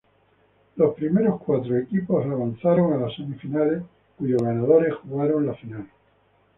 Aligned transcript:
Los 0.77 0.95
primeros 0.95 1.39
cuatro 1.43 1.77
equipos 1.77 2.25
avanzaron 2.25 2.91
a 2.93 2.97
las 2.97 3.15
semifinales, 3.15 3.83
cuyos 4.17 4.41
ganadores 4.41 4.95
jugaron 4.95 5.45
la 5.45 5.53
final. 5.53 5.87